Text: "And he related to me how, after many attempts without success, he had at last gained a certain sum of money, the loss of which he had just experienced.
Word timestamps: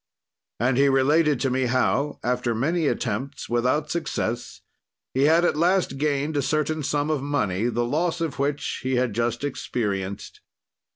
"And 0.59 0.77
he 0.77 0.89
related 0.89 1.39
to 1.41 1.51
me 1.51 1.67
how, 1.67 2.17
after 2.23 2.55
many 2.55 2.87
attempts 2.87 3.47
without 3.47 3.91
success, 3.91 4.61
he 5.13 5.25
had 5.25 5.45
at 5.45 5.55
last 5.55 5.99
gained 5.99 6.35
a 6.35 6.41
certain 6.41 6.81
sum 6.81 7.11
of 7.11 7.21
money, 7.21 7.65
the 7.67 7.85
loss 7.85 8.19
of 8.19 8.39
which 8.39 8.79
he 8.81 8.95
had 8.95 9.13
just 9.13 9.43
experienced. 9.43 10.41